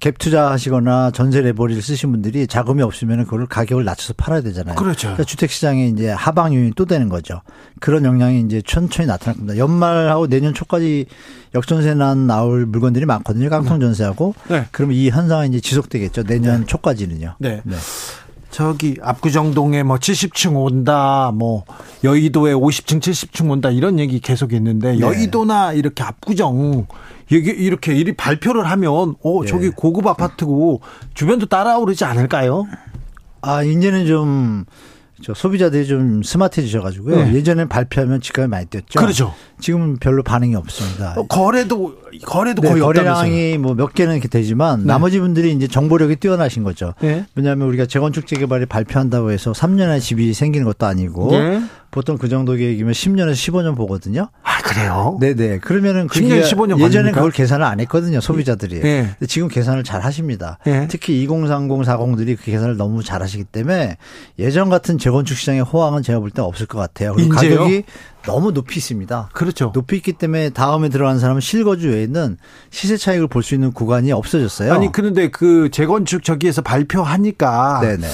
[0.01, 4.75] 갭 투자하시거나 전세 레버리를 쓰신 분들이 자금이 없으면 그걸 가격을 낮춰서 팔아야 되잖아요.
[4.77, 5.09] 그렇죠.
[5.09, 7.43] 그러니까 주택 시장에 이제 하방 요인이 또 되는 거죠.
[7.81, 9.57] 그런 영향이 이제 천천히 나타날 겁니다.
[9.57, 11.07] 연말하고 내년 초까지
[11.55, 13.49] 역전세난 나올 물건들이 많거든요.
[13.49, 13.87] 깡통 네.
[13.87, 14.35] 전세하고.
[14.49, 14.67] 네.
[14.71, 16.25] 그러면 이 현상이 이제 지속되겠죠.
[16.25, 16.67] 내년 네.
[16.67, 17.37] 초까지는요.
[17.39, 17.63] 네.
[17.65, 17.77] 네.
[18.57, 21.64] 저기 압구정동에 뭐 70층 온다, 뭐
[22.03, 25.01] 여의도에 50층, 70층 온다 이런 얘기 계속 있는데 네.
[25.01, 26.87] 여의도나 이렇게 압구정
[27.31, 29.47] 이게 이렇게 이리 발표를 하면 어 예.
[29.47, 30.81] 저기 고급 아파트고
[31.12, 32.66] 주변도 따라오르지 않을까요?
[33.42, 34.64] 아 이제는 좀
[35.22, 37.16] 저 소비자들이 좀 스마트해지셔가지고요.
[37.24, 37.35] 네.
[37.35, 39.00] 예전엔 발표하면 집값이 많이 뛰었죠.
[39.00, 39.35] 그렇죠.
[39.61, 41.14] 지금은 별로 반응이 없습니다.
[41.16, 44.87] 어, 거래도 거래도 네, 거의 거래량이 뭐 몇 개는 이렇게 되지만 네.
[44.87, 46.92] 나머지 분들이 이제 정보력이 뛰어나신 거죠.
[47.00, 47.24] 네.
[47.35, 51.62] 왜냐하면 우리가 재건축 재개발이 발표한다고 해서 3년에 집이 생기는 것도 아니고 네.
[51.90, 54.29] 보통 그 정도 계획이면 10년에서 15년 보거든요.
[54.42, 55.16] 아, 그래요?
[55.20, 55.59] 네네.
[55.61, 58.20] 그러면은 10년, 15년 예전에 그걸 계산을 안 했거든요.
[58.20, 58.81] 소비자들이.
[58.81, 59.02] 네.
[59.18, 60.59] 근데 지금 계산을 잘 하십니다.
[60.64, 60.88] 네.
[60.88, 63.96] 특히 2030, 40들이 그 계산을 너무 잘 하시기 때문에
[64.38, 67.14] 예전 같은 재건축 시장의 호황은 제가 볼 때 없을 것 같아요.
[67.14, 67.59] 그리고 인제요?
[67.59, 67.85] 가격이
[68.24, 69.31] 너무 높이 있습니다.
[69.33, 69.70] 그렇죠.
[69.72, 72.37] 높이 있기 때문에 다음에 들어가는 사람은 실거주 외에는
[72.70, 74.72] 시세 차익을 볼 수 있는 구간이 없어졌어요.
[74.74, 78.09] 아니 그런데 그 재건축 저기에서 발표하니까 네네.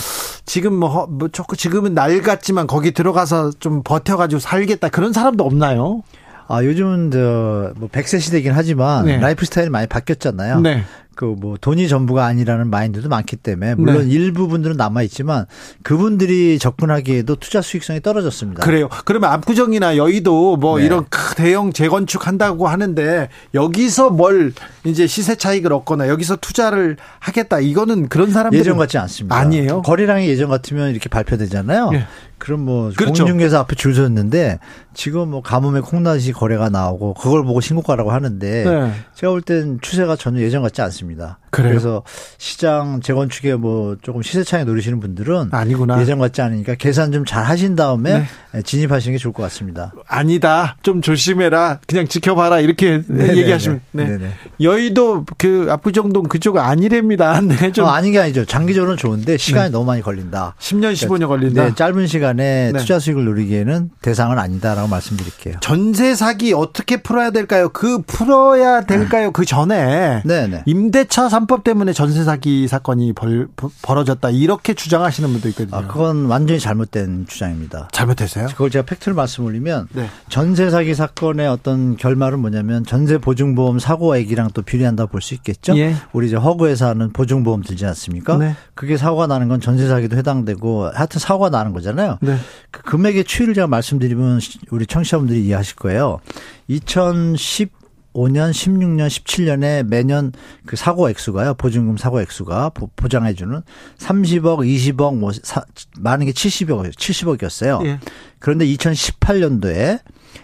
[0.45, 6.03] 지금 뭐, 뭐 조금 지금은 날 같지만 거기 들어가서 좀 버텨가지고 살겠다 그런 사람도 없나요?
[6.49, 9.19] 아 요즘은 저 뭐 100세 시대긴 하지만 네.
[9.19, 10.61] 라이프 스타일이 많이 바뀌었잖아요.
[10.61, 10.83] 네.
[11.15, 14.15] 그 뭐 돈이 전부가 아니라는 마인드도 많기 때문에 물론 네.
[14.15, 15.47] 일부분들은 남아 있지만
[15.83, 18.63] 그분들이 접근하기에도 투자 수익성이 떨어졌습니다.
[18.63, 18.89] 그래요.
[19.05, 20.85] 그러면 압구정이나 여의도 뭐 네.
[20.87, 21.05] 이런
[21.37, 24.53] 대형 재건축 한다고 하는데 여기서 뭘
[24.85, 29.37] 이제 시세 차익을 얻거나 여기서 투자를 하겠다 이거는 그런 사람들 예전 같지 않습니다.
[29.37, 29.83] 아니에요.
[29.83, 31.91] 거래량이 예전 같으면 이렇게 발표되잖아요.
[31.91, 32.07] 네.
[32.39, 33.23] 그럼 뭐 그렇죠.
[33.25, 34.59] 공인중개사 앞에 줄 섰는데
[34.95, 38.93] 지금 뭐 가뭄에 콩나시 거래가 나오고 그걸 보고 신고가라고 하는데 네.
[39.15, 41.03] 제가 볼 땐 추세가 전혀 예전 같지 않습니다.
[41.51, 41.71] 그래요?
[41.73, 42.03] 그래서
[42.39, 46.01] 시장 재건축에 뭐 조금 시세 차익 노리시는 분들은 아니구나.
[46.01, 48.63] 예전 같지 않으니까 계산 좀 잘 하신 다음에 네.
[48.63, 49.93] 진입하시는 게 좋을 것 같습니다.
[50.07, 50.77] 아니다.
[50.83, 51.81] 좀 조심해라.
[51.87, 52.61] 그냥 지켜봐라.
[52.61, 53.37] 이렇게 네네네.
[53.39, 54.05] 얘기하시면 네.
[54.07, 54.33] 네네.
[54.61, 57.41] 여의도 그 압구정동 그쪽 아니랍니다.
[57.43, 57.73] 네.
[57.73, 58.45] 좀 어, 아닌 게 아니죠.
[58.45, 59.73] 장기적으로는 좋은데 시간이 네.
[59.73, 60.55] 너무 많이 걸린다.
[60.59, 61.65] 10년 15년 걸린다.
[61.65, 62.79] 네, 짧은 시간에 네.
[62.79, 65.55] 투자 수익을 누리기에는 대상은 아니다라고 말씀드릴게요.
[65.61, 67.71] 전세 사기 어떻게 풀어야 될까요?
[67.71, 69.31] 그 풀어야 될까요?
[69.33, 70.65] 그 전에 네네.
[70.67, 73.49] 임 임대차 3법 때문에 전세 사기 사건이 벌,
[73.81, 75.77] 벌어졌다 이렇게 주장하시는 분도 있거든요.
[75.77, 77.89] 아, 그건 완전히 잘못된 주장입니다.
[77.93, 78.49] 잘못했어요?
[78.49, 80.09] 그걸 제가 팩트를 말씀올리면 네.
[80.29, 85.77] 전세 사기 사건의 어떤 결말은 뭐냐면 전세 보증보험 사고액이랑 또 비례한다고 볼수 있겠죠.
[85.79, 85.95] 예.
[86.13, 88.37] 우리 이제 허구에서 하는 보증보험 들지 않습니까?
[88.37, 88.55] 네.
[88.75, 92.19] 그게 사고가 나는 건 전세 사기도 해당되고 하여튼 사고가 나는 거잖아요.
[92.21, 92.37] 네.
[92.71, 96.21] 그 금액의 추이를 제가 말씀드리면 우리 청취자분들이 이해하실 거예요.
[96.69, 97.82] 2010
[98.15, 100.33] 5년, 16년, 17년에 매년
[100.67, 101.55] 그 사고 액수가요.
[101.55, 103.63] 보증금 사고 액수가 보장해 주는
[103.99, 105.65] 30억, 20억 뭐 사,
[105.99, 107.85] 많은 게 70억, 70억이었어요.
[107.87, 108.01] 예.
[108.39, 110.01] 그런데 2018년도에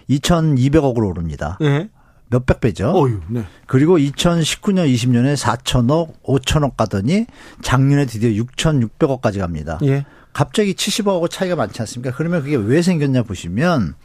[0.09, 1.57] 2,200억으로 오릅니다.
[1.61, 1.89] 예.
[2.31, 2.91] 몇백 배죠.
[2.91, 3.43] 어휴, 네.
[3.65, 7.25] 그리고 2019년, 20년에 4천억, 5천억 가더니
[7.61, 9.79] 작년에 드디어 6,600억까지 갑니다.
[9.83, 10.05] 예.
[10.31, 12.15] 갑자기 70억하고 차이가 많지 않습니까?
[12.15, 13.95] 그러면 그게 왜 생겼냐 보시면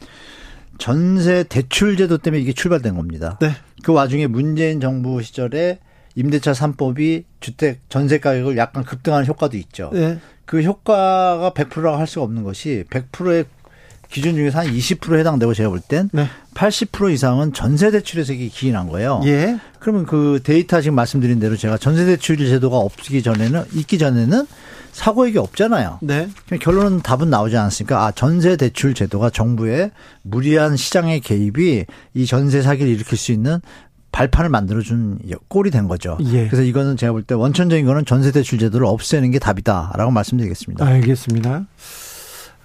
[0.79, 3.39] 전세 대출 제도 때문에 이게 출발된 겁니다.
[3.41, 3.53] 네.
[3.83, 5.79] 그 와중에 문재인 정부 시절에
[6.17, 9.91] 임대차 3법이 주택 전세 가격을 약간 급등하는 효과도 있죠.
[9.93, 10.19] 네.
[10.45, 13.45] 그 효과가 100%라고 할 수가 없는 것이 100%의
[14.11, 16.29] 기준 중에서 한 20% 해당되고 제가 볼땐 네.
[16.55, 19.21] 80% 이상은 전세 대출에서 이게 기인한 거예요.
[19.25, 19.59] 예.
[19.81, 24.47] 그러면 그 데이터 지금 말씀드린 대로 제가 전세 대출 제도가 없기 전에는 있기 전에는
[24.95, 25.99] 사고액이 없잖아요.
[26.03, 26.29] 네.
[26.61, 29.91] 결론은 답은 나오지 않았으니까 아 전세 대출 제도가 정부의
[30.23, 33.61] 무리한 시장의 개입이 이 전세 사기를 일으킬 수 있는
[34.13, 36.17] 발판을 만들어준 꼴이 된 거죠.
[36.23, 36.47] 예.
[36.47, 40.87] 그래서 이거는 제가 볼 때 원천적인 거는 전세 대출 제도를 없애는 게 답이다라고 말씀드리겠습니다.
[40.87, 41.67] 알겠습니다.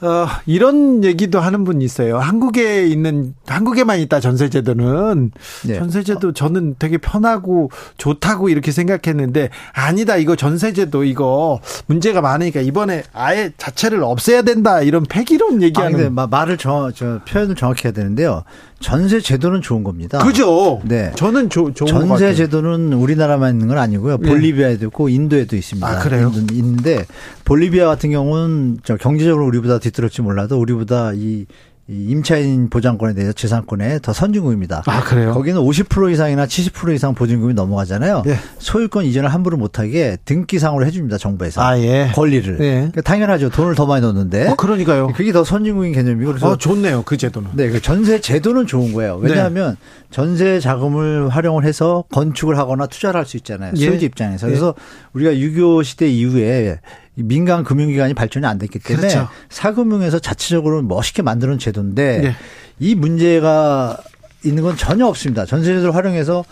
[0.02, 2.20] 어, 이런 얘기도 하는 분이 있어요.
[2.20, 5.32] 한국에 있는, 한국에만 있다 전세제도는.
[5.68, 5.78] 네.
[5.78, 10.16] 전세제도 저는 되게 편하고 좋다고 이렇게 생각했는데, 아니다.
[10.16, 14.82] 이거 전세제도 이거 문제가 많으니까 이번에 아예 자체를 없애야 된다.
[14.82, 16.18] 이런 폐기론 얘기하는.
[16.18, 18.44] 아, 말을 저, 저 표현을 정확히 해야 되는데요.
[18.80, 20.20] 전세 제도는 좋은 겁니다.
[20.20, 20.82] 그죠?
[20.86, 21.12] 네.
[21.15, 24.18] 저는 조, 좋은 전세 제도는 우리나라만 있는 건 아니고요.
[24.18, 24.30] 네.
[24.30, 25.88] 볼리비아에도 있고 인도에도 있습니다.
[25.88, 26.32] 아, 그래요?
[26.54, 27.06] 있는데
[27.44, 31.46] 볼리비아 같은 경우는 저 경제적으로 우리보다 뒤떨었지 몰라도 우리보다 이
[31.91, 34.84] 임차인 보장권에 대해서 재산권에 더 선진국입니다.
[34.86, 35.34] 아, 그래요?
[35.34, 38.21] 거기는 50% 이상이나 70% 이상 보증금이 넘어가잖아요.
[38.28, 38.38] 예.
[38.60, 41.62] 소유권 이전을 함부로 못하게 등기상으로 해줍니다, 정부에서.
[41.63, 42.12] 아, 예.
[42.13, 42.58] 권리를.
[42.60, 42.71] 예.
[42.73, 43.49] 그러니까 당연하죠.
[43.49, 44.49] 돈을 더 많이 넣는데.
[44.49, 45.08] 어, 그러니까요.
[45.13, 46.32] 그게 더 선진국인 개념이고.
[46.34, 46.49] 그래서.
[46.52, 47.49] 어, 좋네요, 그 제도는.
[47.54, 49.17] 네, 그 전세 제도는 좋은 거예요.
[49.17, 50.06] 왜냐하면 네.
[50.12, 53.73] 전세 자금을 활용을 해서 건축을 하거나 투자를 할 수 있잖아요.
[53.78, 53.86] 예.
[53.86, 54.45] 소유주 입장에서.
[54.47, 54.75] 그래서
[55.13, 56.80] 우리가 6.25 시대 이후에
[57.24, 59.30] 민간 금융기관이 발전이 안 됐기 때문에 그렇죠.
[59.50, 62.36] 사금융에서 자체적으로 멋있게 만드는 제도인데 네.
[62.80, 63.98] 이 문제가
[64.44, 65.46] 있는 건 전혀 없습니다.
[65.46, 66.46] 전세제도를 활용해서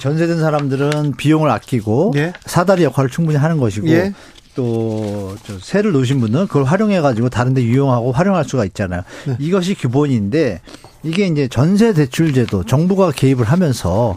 [0.00, 2.32] 전세된 사람들은 비용을 아끼고 예.
[2.44, 4.12] 사다리 역할을 충분히 하는 것이고 예.
[4.54, 9.02] 또 세를 놓으신 분은 그걸 활용해 가지고 다른 데 유용하고 활용할 수가 있잖아요.
[9.26, 9.36] 네.
[9.38, 10.60] 이것이 기본인데
[11.02, 14.16] 이게 이제 전세 대출 제도 정부가 개입을 하면서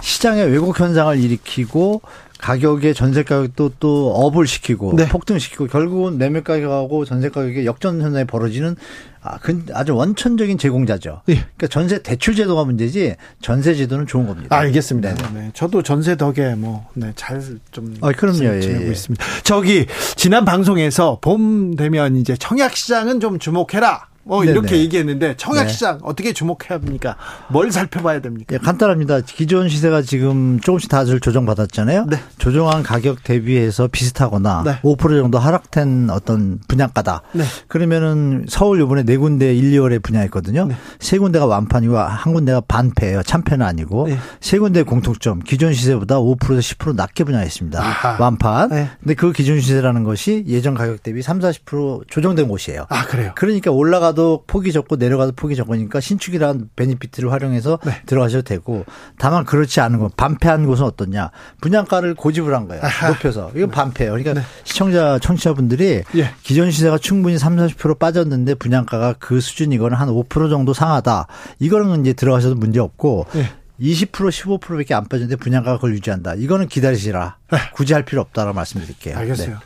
[0.00, 2.02] 시장의 왜곡 현상을 일으키고
[2.40, 5.08] 가격의 전세 가격도 또 업을 시키고 네.
[5.08, 8.76] 폭등시키고 결국은 매매 가격하고 전세 가격의 역전 현상이 벌어지는
[9.22, 9.38] 아,
[9.74, 11.20] 아주 원천적인 제공자죠.
[11.28, 11.34] 예.
[11.34, 14.56] 그러니까 전세 대출 제도가 문제지 전세 제도는 좋은 겁니다.
[14.56, 15.14] 알겠습니다.
[15.14, 15.22] 네.
[15.34, 15.50] 네.
[15.52, 18.56] 저도 전세 덕에 뭐, 네, 잘좀 아, 그럼요.
[18.56, 18.90] 예, 지내고 예.
[18.90, 19.24] 있습니다.
[19.44, 24.09] 저기, 지난 방송에서 봄 되면 이제 청약 시장은 좀 주목해라.
[24.26, 24.52] 어, 네네.
[24.52, 26.02] 이렇게 얘기했는데 청약 시장 네.
[26.04, 27.16] 어떻게 주목해야 합니까?
[27.48, 28.54] 뭘 살펴봐야 됩니까?
[28.54, 29.20] 예, 간단합니다.
[29.22, 32.06] 기존 시세가 지금 조금씩 다들 조정받았잖아요.
[32.08, 32.18] 네.
[32.38, 34.80] 조정한 가격 대비해서 비슷하거나 네.
[34.82, 37.22] 5% 정도 하락된 어떤 분양가다.
[37.32, 37.44] 네.
[37.68, 40.66] 그러면은 서울 요번에 네 군데 1, 2월에 분양했거든요.
[40.66, 40.76] 네.
[40.98, 43.22] 세 군데가 완판이고 한 군데가 반패예요.
[43.22, 44.18] 참패는 아니고 네.
[44.40, 47.80] 세 군데 공통점 기존 시세보다 5%에서 10% 낮게 분양했습니다.
[47.80, 48.16] 아하.
[48.20, 48.68] 완판.
[48.68, 48.90] 네.
[49.00, 52.86] 근데 그 기존 시세라는 것이 예전 가격 대비 3, 40% 조정된 곳이에요.
[52.90, 53.32] 아, 그래요.
[53.34, 58.02] 그러니까 올라가도 올라가도 폭이 적고 내려가도 폭이 적으니까 신축이라는 베니피트를 활용해서 네.
[58.06, 58.84] 들어가셔도 되고
[59.18, 63.08] 다만 그렇지 않은 건 반패한 곳은 어떻냐 분양가를 고집을 한 거예요 아하.
[63.08, 63.74] 높여서 이건 네.
[63.74, 64.42] 반패예요 그러니까 네.
[64.64, 66.34] 시청자 청취자분들이 예.
[66.42, 71.26] 기존 시세가 충분히 3, 40% 빠졌는데 분양가가 그 수준이거나 한 5% 정도 상하다
[71.58, 73.50] 이거는 이제 들어가셔도 문제 없고 예.
[73.80, 76.34] 20% 15%밖에 안 빠졌는데 분양가가 그걸 유지한다.
[76.34, 77.38] 이거는 기다리시라.
[77.50, 77.58] 네.
[77.72, 79.16] 굳이 할 필요 없다라고 말씀드릴게요.
[79.16, 79.58] 알겠어요.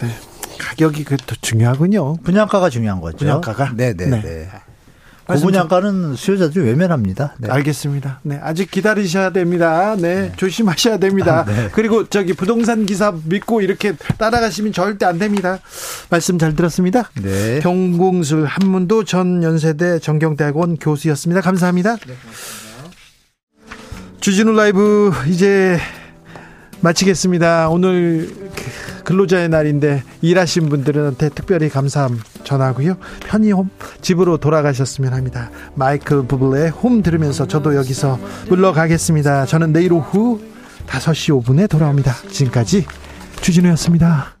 [0.00, 0.08] 네.
[0.08, 0.27] 네.
[0.58, 2.16] 가격이 그것도 중요하군요.
[2.18, 3.18] 분양가가 중요한 거죠.
[3.18, 3.72] 분양가가?
[3.76, 4.06] 네네.
[4.06, 4.20] 네.
[4.20, 4.48] 네.
[5.28, 7.34] 고분양가는 수요자들이 외면합니다.
[7.38, 7.50] 네.
[7.50, 8.20] 알겠습니다.
[8.22, 9.94] 네, 아직 기다리셔야 됩니다.
[9.94, 10.32] 네, 네.
[10.36, 11.40] 조심하셔야 됩니다.
[11.40, 11.68] 아, 네.
[11.72, 15.58] 그리고 저기 부동산 기사 믿고 이렇게 따라가시면 절대 안 됩니다.
[16.08, 17.10] 말씀 잘 들었습니다.
[17.22, 17.60] 네.
[17.60, 21.42] 경공술 한문도 전 연세대 정경대학원 교수였습니다.
[21.42, 21.96] 감사합니다.
[21.96, 22.58] 네, 고맙습니다.
[24.20, 25.78] 주진우 라이브 이제
[26.80, 27.68] 마치겠습니다.
[27.68, 28.34] 오늘
[29.08, 32.98] 근로자의 날인데 일하신 분들한테 특별히 감사함 전하고요.
[33.20, 33.70] 편히 홈
[34.02, 35.50] 집으로 돌아가셨으면 합니다.
[35.74, 38.18] 마이클 부블의 홈 들으면서 저도 여기서
[38.50, 39.46] 물러가겠습니다.
[39.46, 40.42] 저는 내일 오후
[40.86, 42.16] 5시 5분에 돌아옵니다.
[42.28, 42.84] 지금까지
[43.40, 44.37] 주진우였습니다.